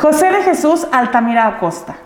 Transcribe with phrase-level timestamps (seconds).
[0.00, 1.96] José de Jesús Altamira Acosta.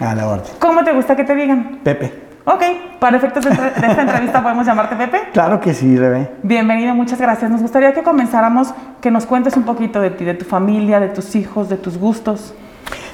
[0.00, 0.52] A la orden.
[0.58, 1.80] ¿Cómo te gusta que te digan?
[1.82, 2.26] Pepe.
[2.44, 2.62] Ok,
[3.00, 5.18] para efectos de, esta- de esta entrevista podemos llamarte Pepe.
[5.32, 6.30] Claro que sí, Rebe.
[6.42, 7.50] Bienvenido, muchas gracias.
[7.50, 11.08] Nos gustaría que comenzáramos, que nos cuentes un poquito de ti, de tu familia, de
[11.08, 12.54] tus hijos, de tus gustos.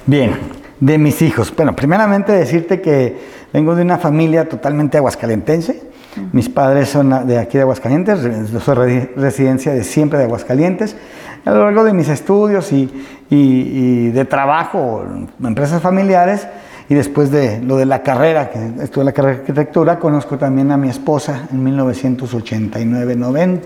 [0.07, 0.37] Bien,
[0.81, 1.55] de mis hijos.
[1.57, 3.17] Bueno, primeramente decirte que
[3.53, 5.83] vengo de una familia totalmente aguascalentense.
[6.33, 8.19] Mis padres son de aquí de Aguascalientes,
[8.63, 10.95] soy re- residencia de siempre de Aguascalientes.
[11.45, 12.89] A lo largo de mis estudios y,
[13.31, 16.47] y- y de trabajo en empresas familiares
[16.89, 20.37] y después de lo de la carrera, que estuve en la carrera de arquitectura, conozco
[20.39, 23.61] también a mi esposa en 1989-90.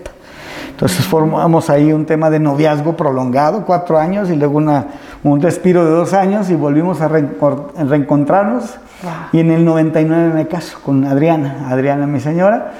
[0.71, 4.85] Entonces formamos ahí un tema de noviazgo prolongado, cuatro años, y luego una,
[5.23, 8.75] un respiro de dos años y volvimos a reencontrarnos.
[9.03, 9.11] Wow.
[9.33, 12.73] Y en el 99 me caso con Adriana, Adriana mi señora,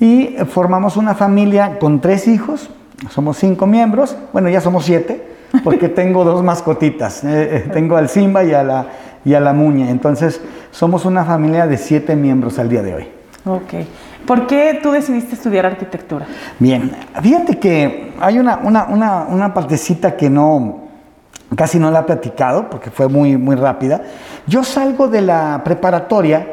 [0.00, 2.70] y formamos una familia con tres hijos,
[3.08, 5.24] somos cinco miembros, bueno ya somos siete,
[5.64, 8.86] porque tengo dos mascotitas, eh, eh, tengo al Simba y a, la,
[9.24, 13.08] y a la Muña, entonces somos una familia de siete miembros al día de hoy.
[13.46, 13.86] Ok.
[14.26, 16.26] ¿Por qué tú decidiste estudiar arquitectura?
[16.58, 20.80] Bien, fíjate que hay una, una, una, una partecita que no,
[21.56, 24.02] casi no la he platicado porque fue muy, muy rápida.
[24.46, 26.46] Yo salgo de la preparatoria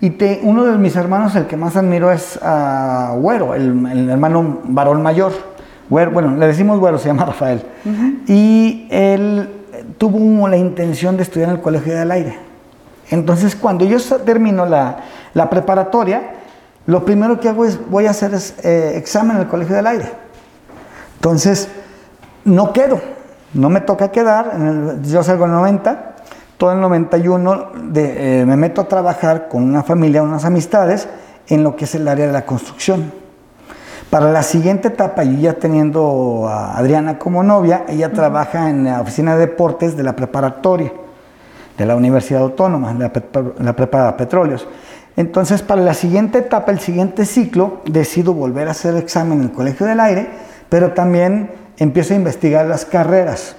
[0.00, 4.10] y te, uno de mis hermanos, el que más admiro es a Güero, el, el
[4.10, 5.32] hermano varón mayor.
[5.92, 7.62] Güero, bueno, le decimos Güero, se llama Rafael.
[8.26, 9.46] Y él
[9.98, 12.38] tuvo la intención de estudiar en el Colegio del Aire.
[13.10, 15.00] Entonces, cuando yo termino la,
[15.34, 16.30] la preparatoria,
[16.86, 19.86] lo primero que hago es, voy a hacer es, eh, examen en el Colegio del
[19.86, 20.06] Aire.
[21.16, 21.68] Entonces,
[22.46, 22.98] no quedo,
[23.52, 26.14] no me toca quedar, en el- yo salgo en el 90,
[26.56, 31.06] todo el 91 de, eh, me meto a trabajar con una familia, unas amistades,
[31.48, 33.12] en lo que es el área de la construcción.
[34.12, 39.00] Para la siguiente etapa, yo ya teniendo a Adriana como novia, ella trabaja en la
[39.00, 40.92] oficina de deportes de la preparatoria,
[41.78, 43.10] de la Universidad Autónoma, la,
[43.58, 44.68] la prepa petróleos.
[45.16, 49.52] Entonces, para la siguiente etapa, el siguiente ciclo, decido volver a hacer examen en el
[49.52, 50.28] Colegio del Aire,
[50.68, 53.56] pero también empiezo a investigar las carreras,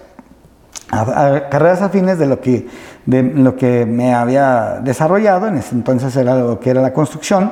[0.91, 2.67] a- a- carreras afines de lo que
[3.07, 7.51] de lo que me había desarrollado en ese entonces era lo que era la construcción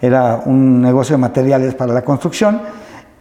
[0.00, 2.60] era un negocio de materiales para la construcción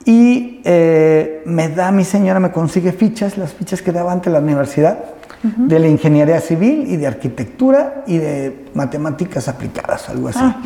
[0.05, 4.39] y eh, me da mi señora me consigue fichas las fichas que daba ante la
[4.39, 4.97] universidad
[5.41, 10.39] de la ingeniería civil y de arquitectura y de matemáticas aplicadas algo así.
[10.41, 10.57] Ah,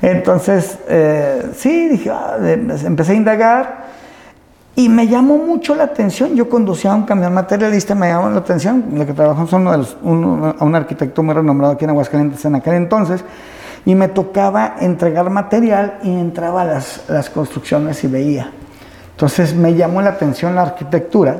[0.00, 2.54] entonces eh, sí dije ah, de-
[2.86, 3.86] empecé a indagar
[4.74, 8.84] y me llamó mucho la atención, yo conducía un camión materialista, me llamó la atención,
[8.92, 12.44] lo que trabajamos uno de los- uno- a un arquitecto muy renombrado aquí en Aguascalientes
[12.44, 13.22] en aquel entonces,
[13.86, 18.50] y me tocaba entregar material y entraba a las, las construcciones y veía.
[19.12, 21.38] Entonces me llamó la atención la arquitectura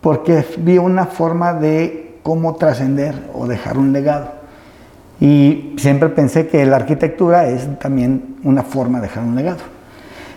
[0.00, 4.32] porque vi una forma de cómo trascender o dejar un legado.
[5.20, 9.58] Y siempre pensé que la arquitectura es también una forma de dejar un legado.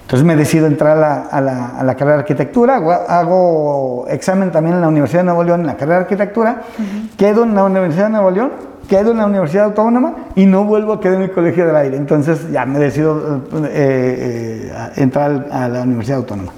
[0.01, 4.05] Entonces me decido entrar a la, a la- a la carrera de arquitectura, hago, hago
[4.09, 6.63] examen también en la Universidad de Nuevo León en la carrera de arquitectura,
[7.17, 8.51] quedo en la Universidad de Nuevo León,
[8.87, 11.97] quedo en la Universidad Autónoma y no vuelvo a quedar en el Colegio del Aire.
[11.97, 16.51] Entonces ya me decido eh, eh, entrar a la Universidad Autónoma.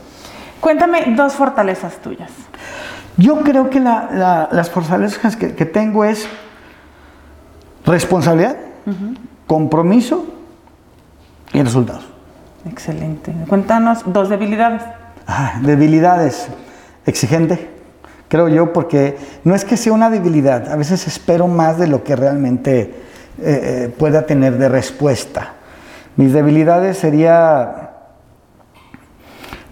[0.59, 2.31] Cuéntame dos fortalezas tuyas.
[3.17, 6.27] Yo creo que la- la- las fortalezas que, que tengo es
[7.85, 8.55] responsabilidad,
[9.47, 10.25] compromiso
[11.53, 12.05] y resultados.
[12.69, 13.33] Excelente.
[13.47, 14.81] Cuéntanos dos debilidades.
[15.27, 16.47] Ah, debilidades.
[17.05, 17.69] Exigente,
[18.33, 22.03] creo yo, porque no es que sea una debilidad, a veces espero más de lo
[22.03, 22.91] que realmente eh,
[23.39, 25.53] eh, pueda tener de respuesta.
[26.15, 27.91] Mis debilidades sería,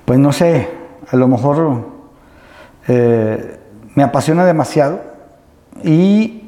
[0.05, 0.69] pues no sé,
[1.09, 1.87] a lo mejor
[2.87, 3.57] eh,
[3.95, 5.01] me apasiona demasiado
[5.83, 6.43] y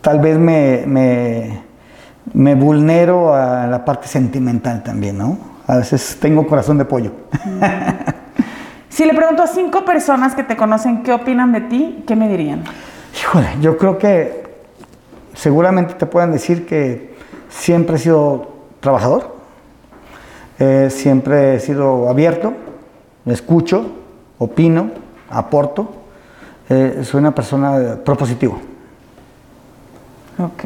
[0.00, 1.60] tal vez me,
[2.32, 5.36] me vulnero a la parte sentimental también, ¿no?
[5.66, 7.12] A veces tengo corazón de pollo.
[8.98, 12.28] Si le pregunto a cinco personas que te conocen qué opinan de ti, ¿qué me
[12.28, 12.64] dirían?
[13.16, 14.42] Híjole, yo creo que
[15.34, 17.14] seguramente te pueden decir que
[17.48, 19.36] siempre he sido trabajador,
[20.58, 22.54] eh, siempre he sido abierto,
[23.24, 23.86] escucho,
[24.36, 24.90] opino,
[25.30, 25.92] aporto,
[26.68, 28.56] eh, soy una persona propositiva.
[30.40, 30.64] Ok.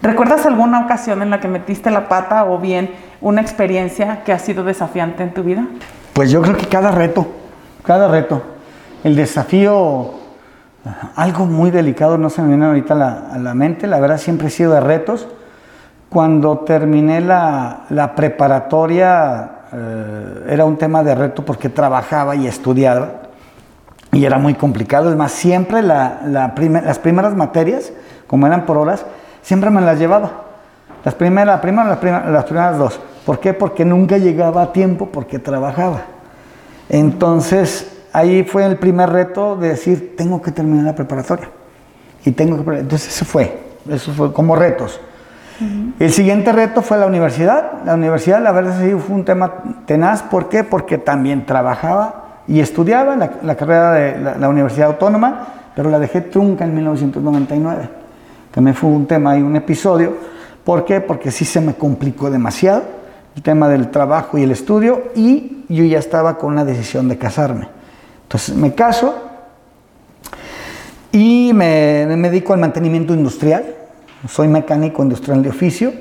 [0.00, 4.38] ¿Recuerdas alguna ocasión en la que metiste la pata o bien una experiencia que ha
[4.38, 5.66] sido desafiante en tu vida?
[6.12, 7.26] Pues yo creo que cada reto,
[7.84, 8.42] cada reto,
[9.02, 10.10] el desafío,
[11.16, 14.48] algo muy delicado, no se me viene ahorita a la, la mente, la verdad siempre
[14.48, 15.28] he sido de retos.
[16.08, 23.08] Cuando terminé la, la preparatoria eh, era un tema de reto porque trabajaba y estudiaba.
[24.12, 25.10] y era muy complicado.
[25.10, 27.92] Es más, siempre la, las primeras materias,
[28.28, 29.04] como eran por horas,
[29.42, 30.30] siempre me las llevaba.
[31.04, 33.00] Las primeras, primera, las, primeras, las primeras dos.
[33.26, 33.52] ¿Por qué?
[33.52, 36.13] Porque nunca llegaba a tiempo, porque trabajaba.
[36.88, 41.48] Entonces, ahí fue el primer reto de decir, tengo que terminar la preparatoria.
[42.24, 42.78] Y tengo que...
[42.78, 43.58] Entonces, eso fue.
[43.88, 45.00] Eso fue como retos.
[46.00, 47.84] El siguiente reto fue la universidad.
[47.84, 49.52] La universidad, la verdad, sí fue un tema
[49.86, 50.22] tenaz.
[50.22, 50.64] ¿Por qué?
[50.64, 56.64] Porque también trabajaba y estudiaba la, carrera de la, Universidad Autónoma, pero la dejé trunca
[56.64, 57.88] en 1999.
[58.50, 60.14] También fue un tema y un episodio.
[60.64, 61.00] ¿Por qué?
[61.00, 63.03] Porque sí se me complicó demasiado
[63.36, 67.18] el tema del trabajo y el estudio y yo ya estaba con la decisión de
[67.18, 67.68] casarme.
[68.22, 69.14] Entonces me caso
[71.12, 73.64] y me, me dedico al mantenimiento industrial.
[74.28, 75.92] Soy mecánico industrial de oficio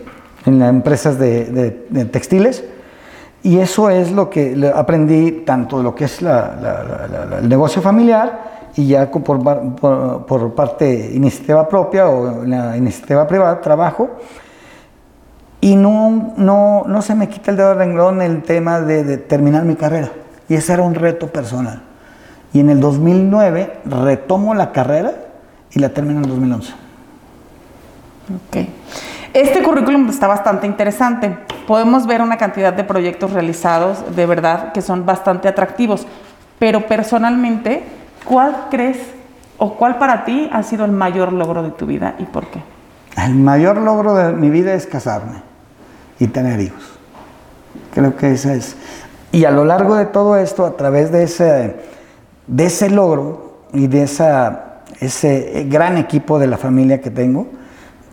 [0.45, 1.45] en las empresas de,
[1.89, 2.63] de textiles.
[3.43, 8.87] Y eso es lo que aprendí tanto de lo que es el negocio familiar y
[8.87, 9.43] ya por,
[9.75, 14.11] por, por, parte iniciativa propia o la iniciativa privada, trabajo.
[15.63, 19.63] Y no, no, no se me quita el dedo de renglón el tema de, terminar
[19.63, 20.09] mi carrera.
[20.49, 21.83] Y ese era un reto personal.
[22.51, 25.13] Y en el 2009 retomo la carrera
[25.71, 26.73] y la termino en el 2011.
[28.35, 28.67] Ok.
[29.33, 31.37] Este currículum está bastante interesante.
[31.65, 36.05] Podemos ver una cantidad de proyectos realizados de verdad que son bastante atractivos,
[36.59, 37.83] pero personalmente,
[38.25, 38.97] ¿cuál crees
[39.57, 42.59] o cuál para ti ha sido el mayor logro de tu vida y por qué?
[43.15, 45.52] El mayor logro de mi vida es casarme
[46.19, 46.83] y tener hijos.
[47.93, 48.75] Creo que ese es.
[49.31, 51.75] Y a lo largo de todo esto, a través de ese,
[52.47, 57.47] de ese logro y de esa, ese gran equipo de la familia que tengo,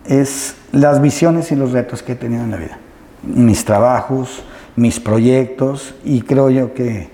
[0.05, 2.79] es las visiones y los retos que he tenido en la vida.
[3.23, 4.43] Mis trabajos,
[4.75, 7.09] mis proyectos y creo yo que,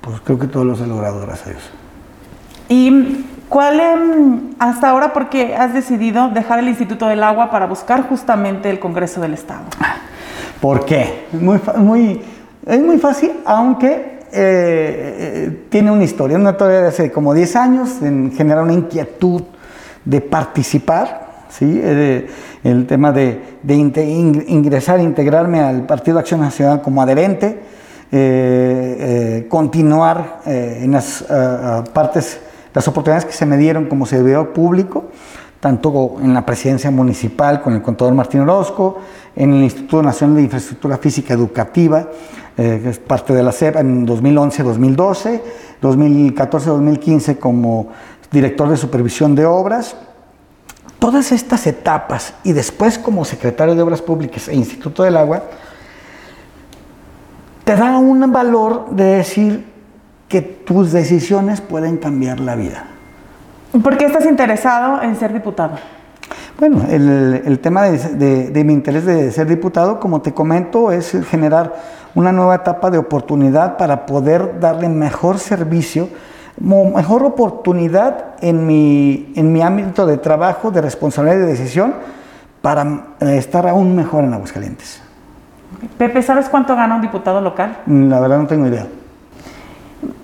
[0.00, 1.70] pues creo que todos los he logrado, gracias a Dios.
[2.68, 7.66] ¿Y cuál, em, hasta ahora, por qué has decidido dejar el Instituto del Agua para
[7.66, 9.64] buscar justamente el Congreso del Estado?
[10.60, 11.26] ¿Por qué?
[11.32, 17.56] Es muy fácil, aunque eh, eh, tiene una historia, una historia de hace como 10
[17.56, 19.42] años, en generar una inquietud
[20.04, 21.80] de participar ¿sí?
[21.82, 22.26] Eh,
[22.64, 27.60] el tema de, ingresar, integrarme al Partido Acción Nacional como adherente,
[29.48, 31.24] continuar en las
[31.92, 32.40] partes,
[32.74, 35.06] las oportunidades que se me dieron como servidor público,
[35.60, 38.98] tanto en la presidencia municipal con el contador Martín Orozco,
[39.34, 42.08] en el Instituto Nacional de Infraestructura Física Educativa,
[42.56, 45.40] que es parte de la SEP en 2011-2012,
[45.82, 47.88] 2014-2015 como
[48.30, 49.96] director de supervisión de obras,
[50.98, 55.44] todas estas etapas y después como secretario de Obras Públicas e Instituto del Agua,
[57.64, 59.66] te da un valor de decir
[60.28, 62.86] que tus decisiones pueden cambiar la vida.
[63.82, 65.74] ¿Por qué estás interesado en ser diputado?
[66.58, 71.74] Bueno, el, tema de, de, mi interés de ser diputado, como te comento, es generar
[72.14, 76.08] una nueva etapa de oportunidad para poder darle mejor servicio
[76.58, 81.94] mejor oportunidad en mi, en mi ámbito de trabajo, de responsabilidad y de decisión
[82.62, 82.82] para
[83.20, 85.02] eh, estar aún mejor en Aguascalientes.
[85.98, 87.76] Pepe, ¿sabes cuánto gana un diputado local?
[87.86, 88.86] La verdad no tengo idea.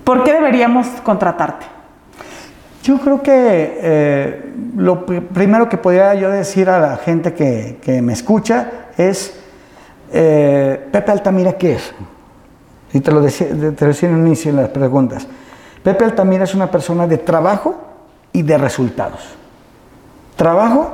[0.03, 1.72] ¿Por qué deberíamos contratarte?
[2.83, 8.11] Yo creo que eh, lo primero que podría yo decir a la gente que, me
[8.11, 9.39] escucha es,
[10.11, 11.93] eh, Pepe Altamira, ¿qué es?
[12.91, 15.25] Y te lo decía, te lo decía en el inicio en las preguntas.
[15.81, 17.75] Pepe Altamira es una persona de trabajo
[18.33, 19.21] y de resultados.
[20.35, 20.91] Trabajo,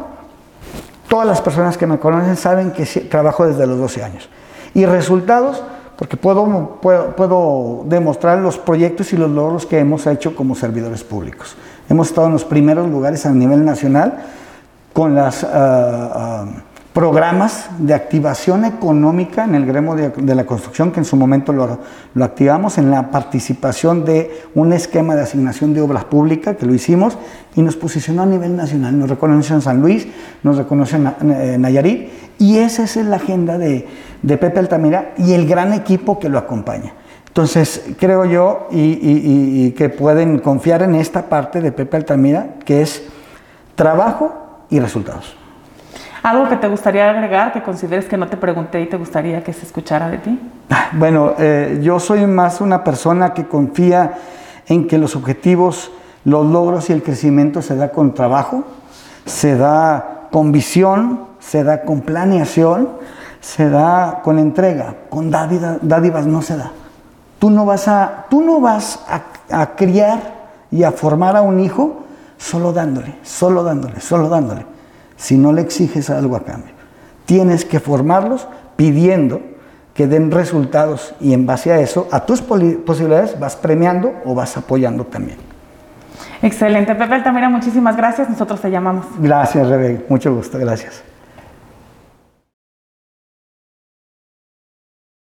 [1.08, 4.29] todas las personas que me conocen saben que trabajo desde los 12 años.
[4.75, 5.63] Y resultados,
[5.98, 11.58] porque puedo, puedo, demostrar los proyectos y los logros que hemos hecho como servidores públicos.
[11.89, 14.19] Hemos estado en los primeros lugares a nivel nacional
[14.93, 15.43] con las...
[15.43, 16.46] Ah, ah,
[16.93, 21.79] programas de activación económica en el gremio de, la construcción, que en su momento lo,
[22.24, 27.17] activamos, en la participación de un esquema de asignación de obras públicas, que lo hicimos,
[27.55, 28.98] y nos posicionó a nivel nacional.
[28.98, 30.08] Nos reconoció en San Luis,
[30.43, 33.88] nos reconoce en Nayarit, y esa es la agenda de,
[34.27, 36.93] Pepe Altamira y el gran equipo que lo acompaña.
[37.29, 43.03] Entonces, creo yo y que pueden confiar en esta parte de Pepe Altamira, que es
[43.75, 45.39] trabajo y resultados.
[46.21, 49.53] ¿Algo que te gustaría agregar, que consideres que no te pregunté y te gustaría que
[49.53, 50.39] se escuchara de ti?
[50.91, 54.15] Bueno, eh, yo soy más una persona que confía
[54.67, 55.91] en que los objetivos,
[56.25, 58.65] los logros y el crecimiento se da con trabajo,
[59.25, 62.89] se da con visión, se da con planeación,
[63.39, 66.71] se da con entrega, con dádivas, no se da.
[67.39, 70.39] Tú no vas a, tú no vas a, a criar
[70.72, 72.03] y a formar a un hijo
[72.38, 74.65] solo dándole, solo dándole, solo dándole.
[75.15, 76.74] Si no le exiges algo a cambio.
[77.25, 79.41] Tienes que formarlos pidiendo
[79.93, 84.55] que den resultados y en base a eso, a tus posibilidades, vas premiando o vas
[84.55, 85.38] apoyando también.
[86.41, 86.96] Excelente.
[86.96, 88.29] Pepe Altamira, muchísimas gracias.
[88.29, 89.05] Nosotros te llamamos.
[89.19, 90.05] Gracias, Rebe.
[90.08, 90.58] Mucho gusto.
[90.58, 91.03] Gracias.